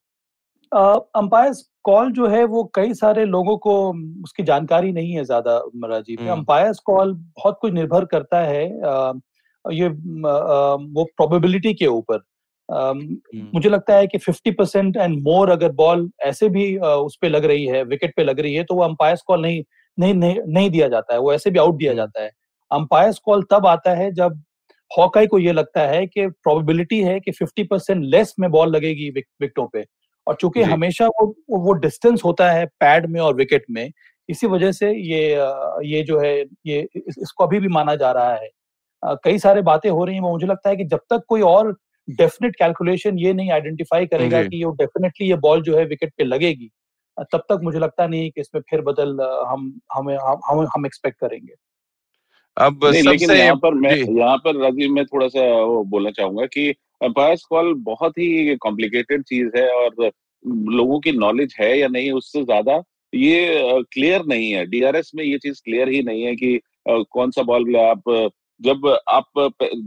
[0.71, 3.73] अंपायर कॉल जो है वो कई सारे लोगों को
[4.23, 9.13] उसकी जानकारी नहीं है ज़्यादा राजीव अंपायर हम्म। कॉल बहुत कुछ निर्भर करता है आ,
[9.65, 12.23] ये आ, वो प्रोबेबिलिटी के ऊपर
[12.69, 17.29] हम्म। मुझे लगता है कि 50 परसेंट एंड मोर अगर बॉल ऐसे भी उस पर
[17.29, 19.63] लग रही है विकेट पे लग रही है तो वो अंपायर कॉल नहीं
[19.97, 22.31] नहीं नहीं नहीं दिया जाता है वो ऐसे भी आउट दिया हम्म। जाता है
[22.71, 24.41] अंपायर कॉल तब आता है जब
[24.91, 29.09] हॉकाई को यह लगता है कि प्रोबेबिलिटी है कि 50 परसेंट लेस में बॉल लगेगी
[29.09, 29.85] विकेटों पे।
[30.27, 33.89] और चूँकि हमेशा वो वो डिस्टेंस होता है पैड में और विकेट में
[34.29, 35.21] इसी वजह से ये
[35.87, 38.49] ये जो है ये इसको अभी भी माना जा रहा है।
[39.23, 41.71] कई सारे बातें हो रही हैं मुझे लगता है कि जब तक कोई और
[42.07, 46.23] डेफिनेट कैलकुलेशन ये नहीं आइडेंटिफाई करेगा कि ये डेफिनेटली ये बॉल जो है विकेट पे
[46.23, 46.69] लगेगी
[47.33, 49.09] तब तक मुझे लगता नहीं कि इसमें फिर बदल
[49.47, 51.53] हम हमें हम हम एक्सपेक्ट करेंगे।
[52.59, 56.69] अब लेकिन यहाँ पर मैं यहाँ पर राजीव मैं थोड़ा सा वो बोलना चाहूँगा कि
[57.03, 60.09] अंपायर्स कॉल बहुत ही कॉम्प्लिकेटेड चीज़ है और
[60.71, 62.81] लोगों की नॉलेज है या नहीं उससे ज़्यादा
[63.13, 67.43] ये क्लियर नहीं है। डीआरएस में ये चीज़ क्लियर ही नहीं है कि कौन सा
[67.43, 68.09] बॉल आप
[68.61, 69.39] जब आप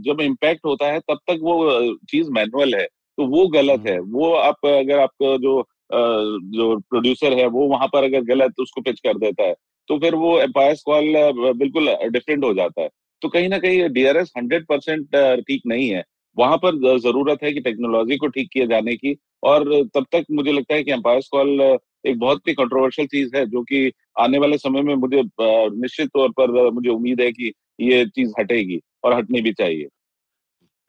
[0.05, 4.33] जब इम्पैक्ट होता है तब तक वो चीज़ मैनुअल है तो वो गलत है। वो
[4.35, 5.61] आप अगर आपका जो
[5.93, 9.55] जो प्रोड्यूसर है वो वहाँ पर अगर गलत उसको पिच कर देता है।
[9.89, 11.13] तो फिर वो एम्पायर कॉल
[11.55, 12.89] बिल्कुल डिफरेंट हो जाता है।
[13.21, 15.15] तो कहीं ना कहीं डीआरएस हंड्रेड परसेंट
[15.47, 16.03] ठीक नहीं है।
[16.37, 19.65] वहाँ पर ज़रूरत है कि टेक्नोलॉजी को ठीक किए जाने की और
[19.95, 21.61] तब तक मुझे लगता है कि एम्पायर कॉल
[22.05, 26.29] एक बहुत ही कंट्रोवर्शियल चीज़ है, जो कि आने वाले समय में मुझे निश्चित तौर
[26.39, 29.87] पर मुझे उम्मीद है कि ये चीज़ हटेगी और हटनी भी चाहिए।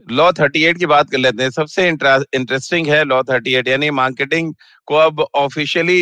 [0.08, 4.52] लॉ 38 की बात कर लेते हैं। सबसे इंटरेस्टिंग है लॉ 38 यानी मार्केटिंग
[4.88, 6.00] को अब ऑफिशियली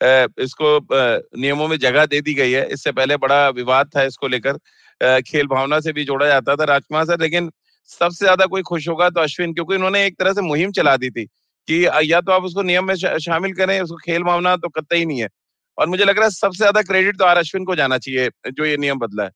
[0.00, 0.78] इसको
[1.36, 4.58] नियमों में जगह दे दी गई है। इससे पहले बड़ा विवाद था इसको लेकर।
[5.22, 7.50] खेल भावना से भी जोड़ा जाता था राजकुमार सर लेकिन
[7.90, 11.10] सबसे ज़्यादा कोई खुश होगा तो अश्विन क्योंकि उन्होंने एक तरह से मुहिम चला दी
[11.10, 15.04] थी कि या तो आप उसको नियम में शामिल करें उसको खेल भावना तो कतई
[15.04, 15.28] नहीं है।
[15.78, 18.64] और मुझे लग रहा है सबसे ज़्यादा क्रेडिट तो आर अश्विन को जाना चाहिए जो
[18.64, 19.30] ये नियम बदला है।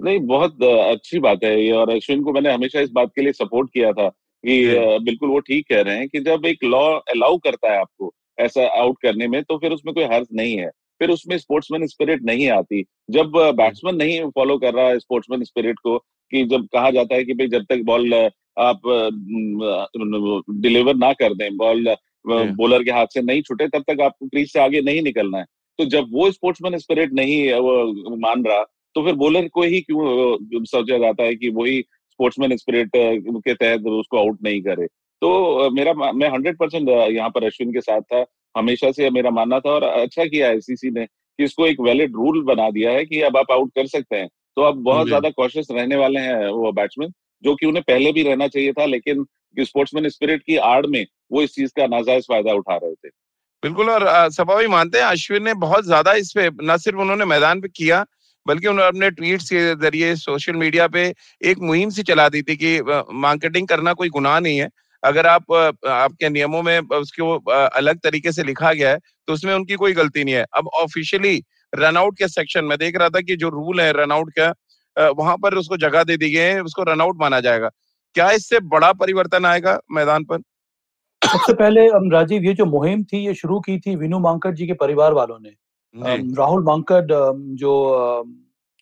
[0.00, 3.32] नहीं बहुत अच्छी बात है ये और अश्विन को मैंने हमेशा इस बात के लिए
[3.34, 4.56] सपोर्ट किया था कि
[5.04, 8.66] बिल्कुल वो ठीक कह रहे हैं कि जब एक लॉ अलाउ करता है आपको ऐसा
[8.80, 10.70] आउट करने में तो फिर उसमें कोई हर्ज नहीं है।
[11.00, 15.78] फिर उसमें स्पोर्ट्समैन स्पिरिट नहीं आती। जब बैट्समैन नहीं फॉलो कर रहा है स्पोर्ट्समैन स्पिरिट
[15.78, 15.96] को
[16.32, 18.14] कि जब कहा जाता है कि भाई जब तक बॉल
[18.58, 18.80] आप
[20.60, 21.94] डिलीवर ना कर दें बॉल
[22.26, 25.44] बॉलर के हाथ से नहीं छुटे तब तक आपको क्रीज से आगे नहीं निकलना है।
[25.78, 28.62] तो जब वो स्पोर्ट्समैन स्पिरिट नहीं वो मान रहा
[28.96, 33.86] तो फिर बॉलर को ही क्यों सोचा जाता है कि वही स्पोर्ट्समैन स्पिरिट के तहत
[33.86, 34.86] उसको आउट नहीं करे?
[35.24, 39.58] तो मेरा मैं हंड्रेड परसेंट यहाँ पर अश्विन के साथ था। हमेशा से मेरा मानना
[39.60, 43.20] था और अच्छा किया आईसीसी ने कि इसको एक वैलिड रूल बना दिया है कि
[43.22, 46.72] अब आप आउट कर सकते हैं। तो अब बहुत ज़्यादा कॉशियस रहने वाले हैं वो
[46.72, 49.24] बैट्समैन जो कि उन्हें पहले भी रहना चाहिए था लेकिन
[49.56, 53.08] स्पोर्ट्समैन स्पिरिट की आड़ में वो इस चीज़ का नाजायज फ़ायदा उठा रहे थे।
[53.62, 57.24] बिल्कुल और सभा भी मानते हैं अश्विन ने बहुत ज़्यादा इस पे न सिर्फ़ उन्होंने
[57.24, 58.04] मैदान पे किया
[58.46, 62.56] बल्कि उन्होंने अपने ट्वीट्स के ज़रिए सोशल मीडिया पे एक मुहिम सी चला दी थी
[62.56, 62.80] कि
[63.20, 64.68] मार्केटिंग करना कोई गुनाह नहीं है।
[65.04, 69.74] अगर आप आपके नियमों में उसको अलग तरीके से लिखा गया है तो उसमें उनकी
[69.76, 73.48] कोई गलती नहीं है। अब ऑफिशियली रनआउट के सेक्शन में देख रहा था कि जो
[73.50, 77.40] रूल है रनआउट का वहाँ पर उसको जगह दे दी गई है उसको रनआउट माना
[77.40, 77.68] जाएगा।
[78.16, 80.38] क्या इससे बड़ा परिवर्तन आएगा मैदान पर?
[81.22, 84.72] सबसे पहले राजीव ये जो मुहिम थी ये शुरू की थी विनू मांकड़ जी के
[84.76, 85.50] परिवार वालों ने।
[86.36, 87.04] राहुल मांकड़
[87.56, 87.72] जो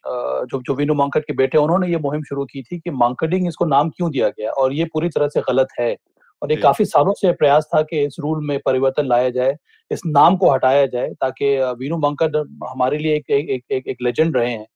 [0.05, 3.65] जो जो विनू मांकड़ के बेटे उन्होंने ये मुहिम शुरू की थी कि मांकडिंग इसको
[3.65, 4.51] नाम क्यों दिया गया?
[4.51, 5.97] और ये पूरी तरह से गलत है।
[6.43, 9.57] और ये काफ़ी सालों से प्रयास था कि इस रूल में परिवर्तन लाया जाए
[9.91, 14.37] इस नाम को हटाया जाए ताकि वीनू मांकड़ हमारे लिए एक एक एक, एक लेजेंड
[14.37, 14.67] रहे हैं।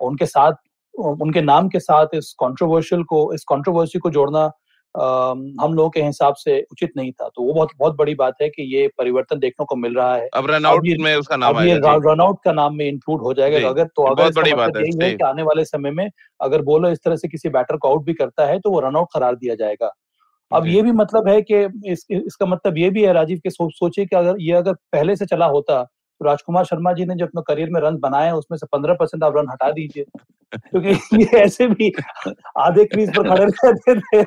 [0.00, 0.52] उनके साथ
[0.94, 4.46] उनके नाम के साथ इस कंट्रोवर्शियल को इस कंट्रोवर्सी को जोड़ना
[4.96, 8.48] हम लोगों के हिसाब से उचित नहीं था। तो वो बहुत बहुत बड़ी बात है
[8.48, 12.38] कि ये परिवर्तन देखने को मिल रहा है। अब रनआउट में उसका नाम ये रनआउट
[12.44, 15.42] का नाम में इंक्लूड हो जाएगा। अगर तो अगर बड़ी बात है, है कि आने
[15.42, 16.08] वाले समय में
[16.40, 19.08] अगर बोलो इस तरह से किसी बैटर को आउट भी करता है तो वो रनआउट
[19.14, 19.92] करार दिया जाएगा।
[20.52, 21.60] अब ये भी मतलब है कि
[21.92, 25.16] इस, इसका मतलब ये भी है राजीव के सो, सोचे कि अगर ये अगर पहले
[25.16, 25.86] से चला होता
[26.20, 29.24] तो राजकुमार शर्मा जी ने जो अपने करियर में रन बनाए उसमें से पंद्रह परसेंट
[29.24, 30.04] आप रन हटा दीजिए।
[30.52, 30.90] क्योंकि
[31.22, 31.92] ये ऐसे भी
[32.58, 34.22] आधे क्रीज पर खड़े रहते थे।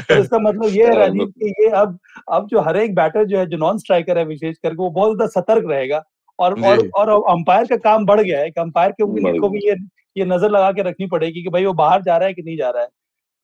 [0.00, 1.98] तो इसका मतलब ये है राजीव कि ये अब
[2.32, 5.16] अब जो हर एक बैटर जो है जो नॉन स्ट्राइकर है विशेष करके वो बहुत
[5.16, 6.02] ज़्यादा सतर्क रहेगा।
[6.38, 9.74] और और और अंपायर का काम बढ़ गया है कि अंपायर के को भी ये
[10.16, 12.56] ये नज़र लगा के रखनी पड़ेगी कि भाई वो बाहर जा रहा है कि नहीं
[12.56, 12.88] जा रहा है।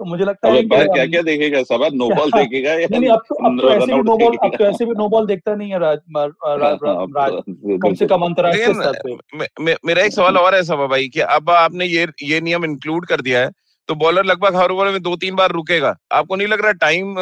[0.01, 1.63] तो मुझे लगता है क्या क्या देखेगा?
[1.63, 4.57] सब नो बॉल देखेगा या नहीं अब तो अब तो ऐसे भी नो बॉल अब
[4.59, 7.43] तो ऐसे भी नो बॉल देखता नहीं है राज राज
[7.83, 9.75] कम से कम अंतरराष्ट्रीय स्तर पे?
[9.87, 13.21] मेरा एक सवाल और है सभा भाई कि अब आपने ये ये नियम इंक्लूड कर
[13.21, 13.51] दिया है
[13.89, 17.15] तो बॉलर लगभग हर ओवर में दो तीन बार रुकेगा। आपको नहीं लग रहा टाइम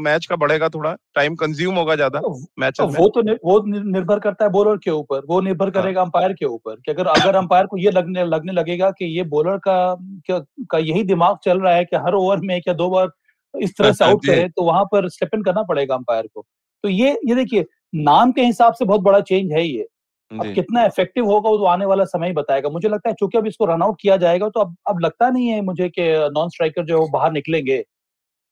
[0.00, 0.94] मैच का बढ़ेगा थोड़ा?
[1.14, 2.20] टाइम कंज्यूम होगा ज़्यादा
[2.58, 5.72] मैच तो वो तो नि, वो निर्भर करता है बॉलर के ऊपर। वो निर्भर हाँ।
[5.72, 9.22] करेगा अंपायर के ऊपर कि अगर अगर अंपायर को ये लगने लगने लगेगा कि ये
[9.26, 9.96] बॉलर का
[10.30, 13.10] का यही दिमाग चल रहा है कि हर ओवर में एक या दो बार
[13.54, 16.44] इस तरह से आउट करे तो वहाँ पर स्टेप इन करना पड़ेगा अंपायर को।
[16.84, 19.86] तो ये ये देखिए नाम के हिसाब से बहुत बड़ा चेंज है ये।
[20.30, 23.38] अब कितना इफ़ेक्टिव होगा वो तो आने वाला समय ही बताएगा। मुझे लगता है चूँकि
[23.38, 26.02] अब इसको रन आउट किया जाएगा तो अब अब लगता नहीं है मुझे कि
[26.34, 27.78] नॉन स्ट्राइकर जो है वो बाहर निकलेंगे।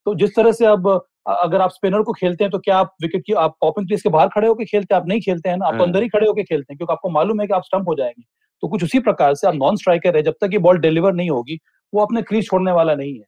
[0.07, 0.89] तो जिस तरह से अब
[1.29, 4.09] अगर आप स्पिनर को खेलते हैं तो क्या आप विकेट की आप पॉपिंग क्रीज के
[4.09, 5.01] बाहर खड़े होकर खेलते हैं?
[5.01, 5.67] आप नहीं खेलते हैं ना?
[5.67, 7.89] आप हाँ। अंदर ही खड़े होकर खेलते हैं क्योंकि आपको मालूम है कि आप स्टंप
[7.89, 8.23] हो जाएँगे।
[8.63, 11.31] तो कुछ उसी प्रकार से आप नॉन स्ट्राइकर है जब तक ये बॉल डिलीवर नहीं
[11.31, 11.59] होगी
[11.93, 13.25] वो अपने क्रीज छोड़ने वाला नहीं है।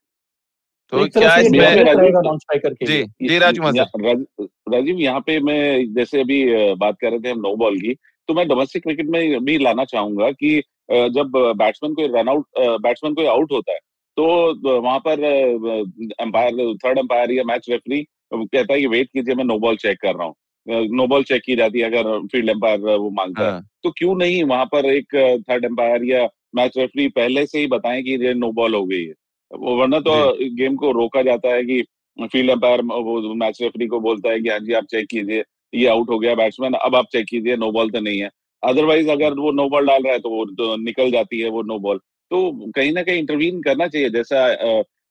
[0.93, 1.61] तो तरह क्या इसमें
[4.73, 7.97] राजीव यहाँ पे मैं जैसे अभी बात कर रहे थे हम नो बॉल की
[8.29, 13.15] तो मैं डोमेस्टिक क्रिकेट में भी लाना चाहूँगा कि जब बैट्समैन कोई रन आउट बैट्समैन
[13.15, 13.79] कोई आउट होता है
[14.17, 15.25] तो वहाँ पर
[16.21, 19.99] एम्पायर थर्ड एम्पायर या मैच रेफरी कहता है कि वेट कीजिए मैं नो बॉल चेक
[20.01, 20.35] कर रहा हूँ।
[20.69, 24.15] नो बॉल चेक की जाती है अगर फ़ील्ड एम्पायर वो माँगता है। हाँ। तो क्यों
[24.17, 25.15] नहीं वहाँ पर एक
[25.51, 29.05] थर्ड एम्पायर या मैच रेफरी पहले से ही बताएँ कि ये नो बॉल हो गई
[29.05, 29.15] है?
[29.59, 30.15] वो वरना तो
[30.57, 31.83] गेम को रोका जाता है कि
[32.23, 35.45] फ़ील्ड एम्पायर वो मैच रेफरी को बोलता है कि हाँ जी आप चेक कीजिए।
[35.77, 38.31] ये आउट हो गया बैट्समैन अब आप चेक कीजिए नो बॉल तो नहीं है।
[38.63, 41.63] अदरवाइज़ अगर वो नो बॉल डाल रहा है तो वो तो निकल जाती है वो
[41.65, 41.99] नो बॉल
[42.31, 44.47] तो कहीं ना कहीं इंटरवीन करना चाहिए जैसा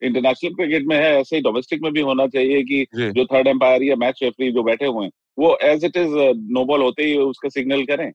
[0.01, 3.83] इंटरनेशनल क्रिकेट में है ऐसे ही डोमेस्टिक में भी होना चाहिए कि जो। थर्ड एम्पायर
[3.83, 6.15] या मैच रेफरी जो बैठे हुए हैं वो as it is
[6.51, 8.11] no ball होते ही उसका सिग्नल करें।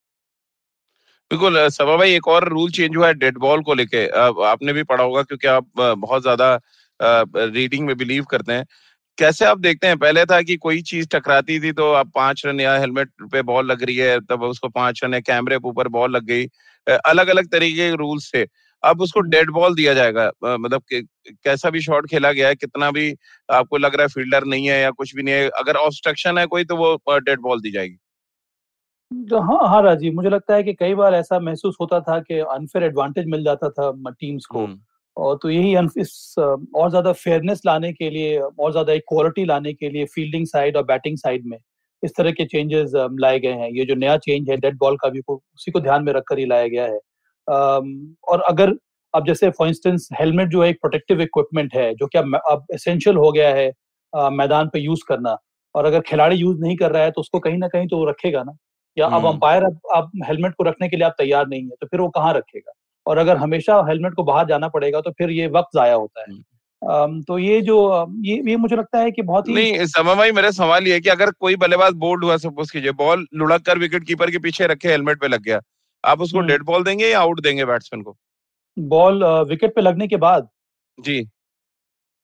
[1.31, 4.07] बिल्कुल सभा भाई एक और रूल चेंज हुआ है डेड बॉल को लेके।
[4.45, 6.59] आपने भी पढ़ा होगा क्योंकि आप बहुत ज़्यादा
[7.01, 8.65] रीडिंग में बिलीव करते हैं।
[9.19, 9.97] कैसे आप देखते हैं?
[9.99, 13.67] पहले था कि कोई चीज़ टकराती थी तो आप पाँच रन या हेलमेट पे बॉल
[13.67, 16.47] लग रही है तब उसको पाँच रन या कैमरे पे ऊपर बॉल लग गई
[17.07, 18.45] अलग अलग तरीके के रूल्स थे।
[18.83, 23.13] अब उसको डेड बॉल दिया जाएगा मतलब कैसा भी शॉट खेला गया है कितना भी
[23.49, 26.47] आपको लग रहा है फील्डर नहीं है या कुछ भी नहीं है अगर ऑब्स्ट्रक्शन है
[26.47, 27.97] कोई तो वो डेड बॉल दी जाएगी।
[29.11, 32.39] तो हाँ हाँ राजीव मुझे लगता है कि कई बार ऐसा महसूस होता था कि
[32.41, 34.79] अनफेयर एडवांटेज मिल जाता था टीम्स को। हम्म,
[35.21, 39.89] और तो यही इस और ज़्यादा फेयरनेस लाने के लिए और ज़्यादा इक्वालिटी लाने के
[39.91, 41.59] लिए फील्डिंग साइड और बैटिंग साइड में
[42.03, 45.09] इस तरह के चेंजेस लाए गए हैं। ये जो नया चेंज है डेड बॉल का
[45.09, 46.99] भी को, उसी को ध्यान में रखकर ही लाया गया है।
[48.29, 48.75] और अगर
[49.15, 52.65] अब जैसे फॉर इंस्टेंस हेलमेट जो है एक प्रोटेक्टिव इक्विपमेंट है जो कि अब अब
[52.75, 53.71] एसेंशियल हो गया है
[54.33, 55.37] मैदान पे यूज़ करना।
[55.75, 58.05] और अगर खिलाड़ी यूज़ नहीं कर रहा है तो उसको कहीं ना कहीं तो वो
[58.07, 58.57] रखेगा ना।
[58.97, 61.77] या अब हम्म। अंपायर अब अब हेलमेट को रखने के लिए आप तैयार नहीं है
[61.81, 62.73] तो फिर वो कहाँ रखेगा?
[63.11, 66.39] और अगर हमेशा हेलमेट को बाहर जाना पड़ेगा तो फिर ये वक्त जाया होता है।
[67.23, 67.79] तो ये जो
[68.25, 71.01] ये ये मुझे लगता है कि बहुत ही नहीं समय भाई मेरा सवाल ये है
[71.01, 74.67] कि अगर कोई बल्लेबाज बोल्ड हुआ सपोज़ कीजिए बॉल लुढ़क कर विकेट कीपर के पीछे
[74.67, 75.61] रखे हेलमेट पे लग गया
[76.05, 78.17] आप उसको। डेड बॉल देंगे या आउट देंगे बैट्समैन को?
[78.77, 80.49] बॉल विकेट पे लगने के बाद?
[80.99, 81.21] जी।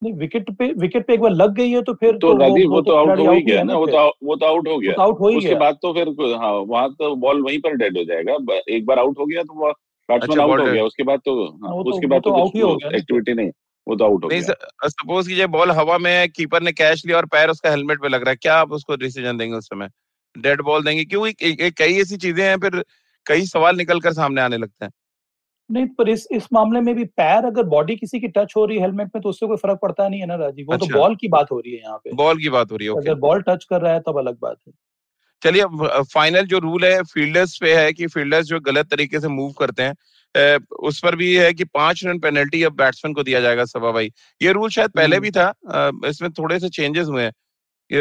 [0.03, 2.81] नहीं विकेट पे विकेट पे एक बार लग गई है तो फिर तो राजीव वो
[2.83, 5.21] तो आउट हो ही गया ना वो तो वो तो आउट हो गया। तो आउट
[5.21, 8.59] हो ही उसके बाद तो फिर हाँ वहाँ तो बॉल वहीं पर डेड हो जाएगा
[8.69, 9.73] एक बार आउट हो गया तो वो
[10.09, 11.35] बैट्समैन अच्छा, आउट हो गया उसके बाद तो
[11.67, 13.51] हाँ, वो तो- उसके बाद तो ही हो गया एक्टिविटी नहीं
[13.89, 17.17] वो तो आउट हो गया। सपोज़ कीजिए बॉल हवा में है कीपर ने कैच लिया
[17.17, 19.89] और पैर उसका हेलमेट पे लग रहा है क्या आप उसको डिसीज़न देंगे उस समय?
[20.39, 21.33] डेड बॉल देंगे क्यों?
[21.71, 22.85] कई ऐसी चीज़ें हैं फिर
[23.27, 24.93] कई सवाल निकल कर सामने आने लगते हैं।
[25.71, 28.77] नहीं पर इस इस मामले में भी पैर अगर बॉडी किसी की टच हो रही
[28.77, 30.99] है हेलमेट में तो उससे कोई फ़र्क पड़ता नहीं है ना राजीव। वो तो अच्छा।
[30.99, 33.15] बॉल की बात हो रही है यहाँ पे। बॉल की बात हो रही है अगर
[33.15, 34.73] बॉल टच कर रहा है तब अलग बात है।
[35.47, 39.29] चलिए अब फाइनल जो रूल है फील्डर्स पे है कि फील्डर्स जो गलत तरीके से
[39.31, 39.95] मूव करते हैं
[40.83, 44.11] उस पर भी है कि पाँच रन पेनल्टी अब बैट्समैन को दिया जाएगा सभा भाई।
[44.41, 47.33] ये रूल शायद पहले हम्म। भी था इसमें थोड़े से चेंजेस हुए हैं।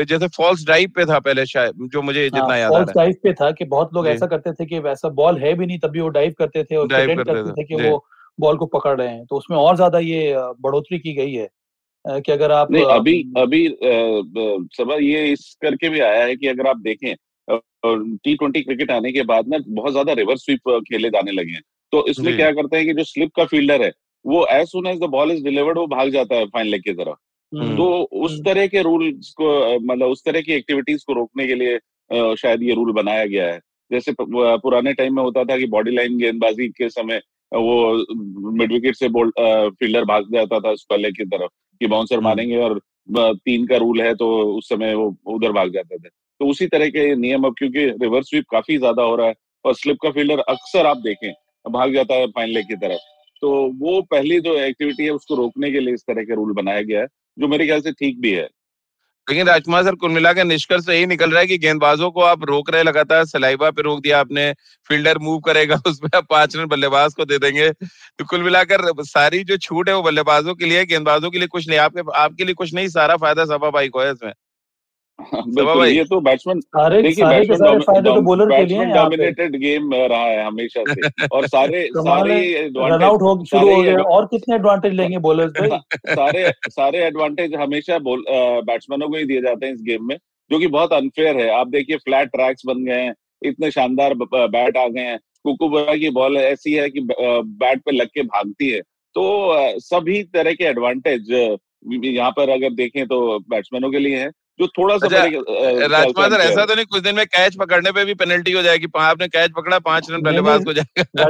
[0.05, 3.34] जैसे फॉल्स ड्राइव पे था पहले शायद जो मुझे जितना याद फॉल्स है। डाइव पे
[3.34, 6.08] था कि बहुत लोग ऐसा करते थे कि वैसा बॉल है भी नहीं तभी वो
[6.10, 8.05] डाइव करते थे और करते करते थे, थे कि वो
[8.39, 11.49] बॉल को पकड़ रहे हैं। तो उसमें और ज़्यादा ये बढ़ोतरी की गई है
[12.05, 13.67] कि अगर आप नहीं अभी अभी
[14.77, 17.15] सबर ये इस करके भी आया है कि अगर आप देखें
[17.47, 21.62] टी ट्वेंटी क्रिकेट आने के बाद ना बहुत ज़्यादा रिवर्स स्वीप खेले जाने लगे हैं।
[21.93, 23.91] तो इसमें क्या करते हैं कि जो स्लिप का फील्डर है
[24.25, 26.93] वो as soon as the ball is delivered वो भाग जाता है फाइन लेग की
[26.93, 27.15] तरफ़।
[27.51, 31.47] हम्म, तो उस हम्म। तरह के रूल्स को मतलब उस तरह की एक्टिविटीज़ को रोकने
[31.47, 31.77] के लिए
[32.36, 33.60] शायद ये रूल बनाया गया है।
[33.91, 38.95] जैसे पुराने टाइम में होता था कि बॉडी लाइन गेंदबाजी के समय वो मिड विकेट
[38.95, 41.49] से बोल फील्डर भाग जाता था स्क्वायर की तरफ़
[41.81, 42.79] कि बाउंसर हम्म। मारेंगे और
[43.38, 44.27] तीन का रूल है तो
[44.58, 46.10] उस समय वो उधर भाग जाते थे।
[46.41, 49.34] तो उसी तरह के नियम अब क्योंकि रिवर्स स्वीप काफ़ी ज़्यादा हो रहा है
[49.65, 51.32] और स्लिप का फील्डर अक्सर आप देखें,
[51.65, 53.00] भाग जाता है फाइन लेग की तरफ़।
[53.41, 56.82] तो वो पहली जो एक्टिविटी है उसको रोकने के लिए इस तरह के रूल बनाया
[56.82, 58.48] गया है, जो मेरे ख्याल से ठीक भी है।
[59.28, 62.43] लेकिन राजकुमार सर कुल मिला के निष्कर्ष यही निकल रहा है कि गेंदबाजों को आप
[62.43, 64.52] रोक रहे लगातार सलाइबा पे रोक दिया आपने
[64.89, 69.43] फील्डर मूव करेगा, उसमें आप पाँच रन बल्लेबाज को दे देंगे। तो कुल मिलाकर सारी
[69.43, 72.54] जो छूट है वो बल्लेबाजों के लिए गेंदबाजों के लिए कुछ नहीं, आपके आपके लिए
[72.54, 74.32] कुछ नहीं, सारा फ़ायदा सभा भाई को है इसमें।
[75.19, 78.88] बिल्कुल ये तो बैट्समैन सारे देखिए सारे के सारे फ़ायदे तो बॉलर के लिए हैं
[78.88, 83.73] बैट्समैन डोमिनेटेड गेम रहा है हमेशा से। और सारे सारे रन एडवांटेज आउट हो शुरू
[83.73, 85.80] हो गए। और कितने एडवांटेज लेंगे बॉलर्स भाई?
[86.15, 90.17] सारे सारे एडवांटेज हमेशा बैट्समैनों को ही दिए जाते हैं इस गेम में
[90.51, 94.78] जो कि बहुत अनफेयर है। आप देखिए फ्लैट ट्रैक्स बन गए हैं इतने शानदार बैट
[94.78, 98.82] आ गए हैं। कुकुबरा की बॉल ऐसी है कि बैट पे लग के भागती है।
[99.15, 101.32] तो सभी तरह के एडवांटेज
[102.06, 106.37] यहाँ पर अगर देखें तो बैट्समैनों के लिए है। जो थोड़ा सा अच्छा, राजकुमार सर
[106.37, 109.51] ऐसा तो नहीं कुछ दिन में कैच पकड़ने पे भी पेनल्टी हो जाएगी आपने कैच
[109.57, 111.27] पकड़ा पाँच रन बल्लेबाज को जाएगा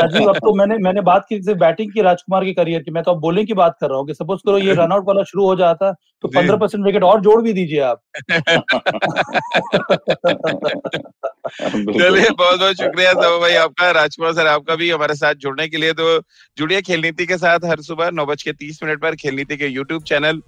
[0.00, 3.02] राजीव अब तो मैंने मैंने बात की सिर्फ़ बैटिंग की राजकुमार के करियर की मैं
[3.02, 5.44] तो अब बॉलिंग की बात कर रहा हूँ की सपोज़ करो ये रनआउट वाला शुरू
[5.44, 8.02] हो जाता तो पंद्रह परसेंट विकेट और जोड़ भी दीजिए आप।
[11.50, 15.76] चलिए बहुत बहुत शुक्रिया सब भाई आपका, राजकुमार सर आपका भी हमारे साथ जुड़ने के
[15.76, 16.18] लिए। तो
[16.58, 19.56] जुड़िए खेल नीति के साथ हर सुबह नौ बज के तीस मिनट पर खेल नीति
[19.56, 20.40] के यूट्यूब चैनल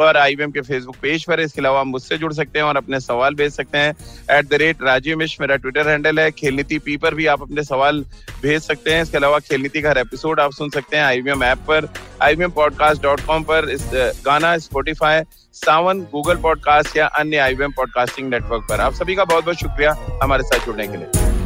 [0.00, 3.00] और आईबीएम के फेसबुक पेज पर। इसके अलावा आप मुझसे जुड़ सकते हैं और अपने
[3.00, 3.94] सवाल भेज सकते हैं
[4.38, 7.42] एट द रेट राजीव मिश मेरा ट्विटर हैंडल है। खेल नीति पी पर भी आप
[7.42, 8.04] अपने सवाल
[8.42, 11.44] भेज सकते हैं। इसके अलावा खेल नीति का हर एपिसोड आप सुन सकते हैं आईबीएम
[11.44, 11.86] ऐप पर
[13.26, 13.82] कॉम पर। इस,
[14.24, 15.20] गाना स्पॉटिफाई
[15.58, 19.96] सावन गूगल पॉडकास्ट या अन्य आईवीएम पॉडकास्टिंग नेटवर्क पर। आप सभी का बहुत बहुत शुक्रिया
[20.22, 21.37] हमारे साथ जुड़ने के लिए।